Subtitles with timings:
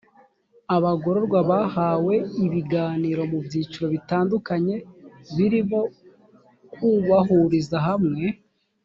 [0.75, 2.15] abagororwa bahawe
[2.45, 4.75] ibiganiro mu byiciro bitandukanye
[5.35, 5.81] birimo
[6.73, 8.25] kubahuriza hamwe